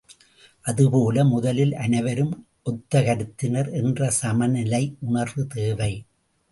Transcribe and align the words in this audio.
அதுபோல 0.65 1.23
முதலில் 1.23 1.73
அனைவரும் 1.75 2.33
ஒத்த 2.63 3.03
கருத்தினர் 3.03 3.69
என்ற 3.73 4.09
சமநிலை 4.21 4.83
உணர்வு 4.99 5.47
தேவை. 5.47 5.93